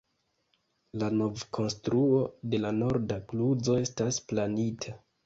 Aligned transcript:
La 1.01 1.09
novkonstruo 1.17 2.21
de 2.53 2.61
la 2.63 2.71
norda 2.79 3.19
kluzo 3.33 3.77
estas 3.83 4.19
planita. 4.33 4.97